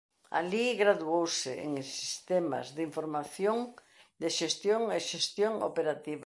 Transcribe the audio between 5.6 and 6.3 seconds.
operativa.